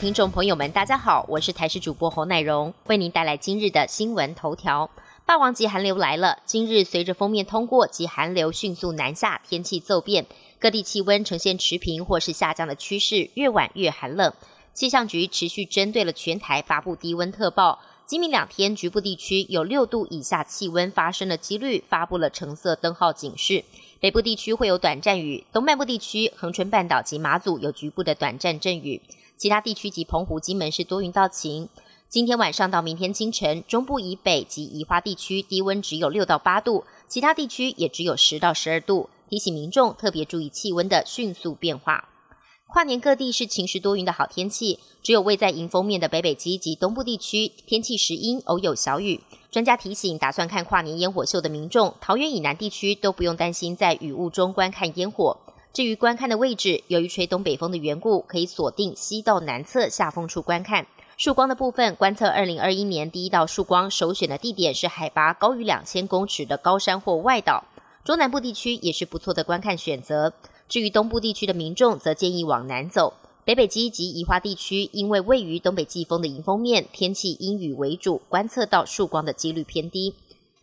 [0.00, 4.88] 听众朋友们，大家好，我是台视主播侯乃荣，为您带来今日的新闻头条。
[5.26, 10.24] 霸王级寒流来了，今日随着封面通过及寒流迅速南下，天气骤变，
[10.60, 14.32] 各地气温呈现持平或是下降的趋势，越晚越寒冷。
[14.72, 23.64] 气象局持续针对了全台发布低温特报，今明两天局部地区有六度以下气温发生的几率，发布了橙色灯号警示。
[23.98, 29.02] 北部地区会有短暂雨，东半部地区、恒春半岛及马祖有局部的短暂阵雨。
[29.38, 31.68] 其他地区及澎湖、金门是多云到晴。
[32.08, 39.08] 今天晚上到明天清晨，中部以北及宜花地区低温只有六到八度，其他地区也只有十到十二度。
[39.30, 42.08] 提醒民众特别注意气温的迅速变化。
[42.66, 49.20] 跨年各地是晴时多云的好天气，只有位在迎风面的北北基及东部地区天气时阴，偶有小雨。
[49.52, 55.38] 专家提醒，打算看跨年烟火秀的民众，桃园以南地区都不用担心在雨雾中观看烟火。
[55.72, 60.86] 至于观看的位置，由于吹东北风的缘故，可以锁定西到南侧下风处观看。
[61.16, 67.64] 曙光的部分，观测二零二一年第一道曙光首选的地点是海拔高于两千公尺的高山或外岛。
[68.04, 70.32] 中南部地区也是不错的观看选择。
[70.68, 73.14] 至于东部地区的民众，则建议往南走。
[73.44, 80.14] 北北基及宜花地区，因为位于东北季风的迎风面，天气阴雨为主，观测到曙光的几率偏低。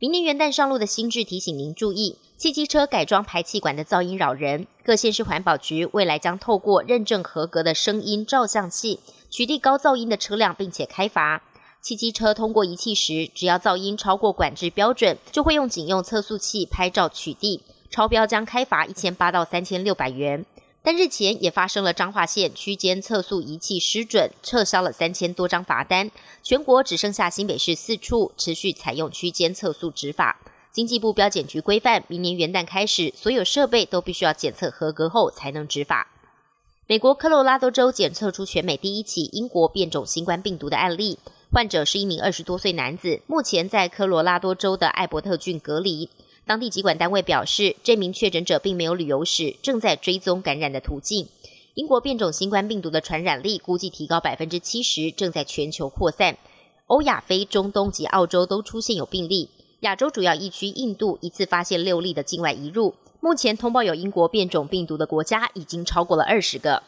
[0.00, 2.18] 明年元旦上路的新制提醒您注意。
[2.36, 11.42] 汽机车改装排气管的噪音扰人，各县市环保局未来将透过认证合格的声音照相器取缔高噪音的车辆，并且开罚。
[11.80, 17.58] 汽机车通过仪器时，只要噪音超过管制标准，就会用警用测速器拍照取缔，
[17.90, 20.46] 超标将开罚一千八到三千六百元。
[20.82, 26.10] 但日前也发生了彰化县区间测速仪器失准，撤销了三千多张罚单，
[26.42, 30.40] 全国只剩下新北市四处持续采用区间测速执法。
[30.70, 36.08] 经济部标检局规范，明年元旦开始，所有设备都必须要检测合格后才能执法。
[36.86, 41.18] 美国科罗拉多州检测出全美第一起英国变种新冠病毒的案例，
[41.52, 46.08] 患者是一名二十多岁男子，目前在科罗拉多州的艾伯特郡隔离。
[46.48, 51.28] 当地疾管单位表示，这名确诊者并没有旅游史，正在追踪感染的途径。
[51.74, 56.38] 英国变种新冠病毒的传染力估计提高百分之七十，正在全球扩散。
[56.86, 59.50] 欧亚非、中东及澳洲都出现有病例。
[59.80, 66.82] 亚洲主要疫区印度一次发现六例的境外移入，目前通报有英国变种病毒的国家已经超过了二十个。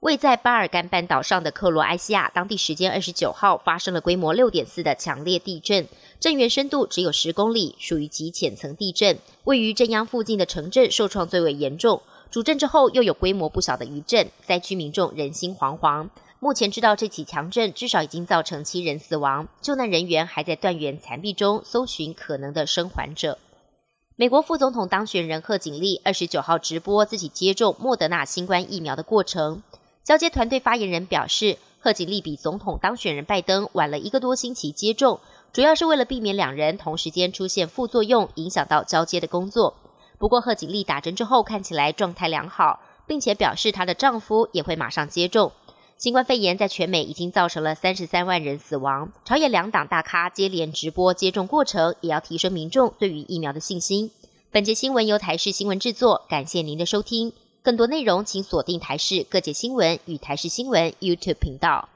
[0.00, 5.86] 位在巴尔干半岛上的克罗埃西亚，当地时间二十九号发生了规模六点四的强烈地震，
[6.22, 9.18] 震源深度只有十公里，属于极浅层地震。
[9.42, 12.00] 位于震央附近的城镇受创最为严重，
[12.30, 16.08] 主震之后又有规模不小的余震，灾区民众人心惶惶。
[16.38, 23.36] 目前知道这起强震至少已经造成七人死亡，救难人员还在断垣残壁中搜寻可能的生还者。
[24.14, 29.60] 美国副总统当选人贺锦丽二十九号直播自己接种莫德纳新冠疫苗的过程。
[30.04, 35.18] 交接团队发言人表示，贺锦丽比总统当选人拜登晚了一个多星期接种，
[35.52, 39.74] 主要是为了避免两人同时间出现副作用，影响到交接的工作。
[40.18, 45.52] 不过贺锦丽打针之后看起来状态良好，并且表示她的丈夫也会马上接种。
[45.98, 49.12] 新冠肺炎在全美已经造成了三十三万人死亡。
[49.26, 54.10] 朝野两党大咖接连直播接种过程，也要提升民众对于疫苗的信心。
[54.50, 57.32] 本节新闻由台视新闻制作，感谢您的收听。
[57.62, 61.90] 更多内容请锁定台视各界新闻与台视新闻 YouTube 频道。